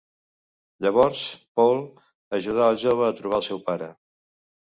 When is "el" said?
2.73-2.79, 3.41-3.47